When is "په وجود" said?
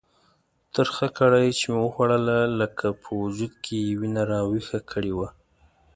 3.01-3.53